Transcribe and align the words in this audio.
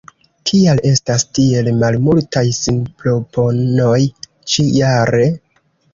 Kial 0.51 0.79
estas 0.91 1.25
tiel 1.39 1.69
malmultaj 1.83 2.43
sinproponoj 2.61 4.01
ĉi-jare? 4.55 5.29